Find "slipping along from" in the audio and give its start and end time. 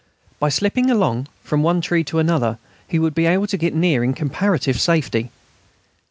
0.49-1.61